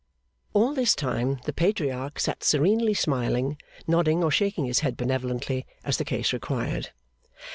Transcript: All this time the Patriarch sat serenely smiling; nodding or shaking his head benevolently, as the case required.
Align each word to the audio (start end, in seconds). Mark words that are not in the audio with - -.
All 0.53 0.73
this 0.73 0.95
time 0.95 1.39
the 1.45 1.53
Patriarch 1.53 2.19
sat 2.19 2.43
serenely 2.43 2.95
smiling; 2.95 3.59
nodding 3.85 4.23
or 4.23 4.31
shaking 4.31 4.65
his 4.65 4.79
head 4.79 4.97
benevolently, 4.97 5.67
as 5.83 5.97
the 5.97 6.05
case 6.05 6.33
required. 6.33 6.89